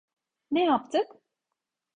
Ne 0.51 0.63
yaptık? 0.65 1.07